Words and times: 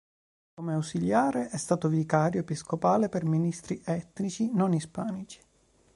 Come 0.55 0.73
ausiliare 0.73 1.49
è 1.49 1.57
stato 1.57 1.87
vicario 1.87 2.39
episcopale 2.41 3.07
per 3.07 3.23
ministeri 3.23 3.83
etnici 3.85 4.49
non 4.51 4.73
ispanici. 4.73 5.39